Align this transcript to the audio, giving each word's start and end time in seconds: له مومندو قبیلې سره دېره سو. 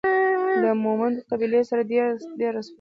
له 0.61 0.69
مومندو 0.83 1.25
قبیلې 1.29 1.61
سره 1.69 1.81
دېره 2.39 2.61
سو. 2.65 2.69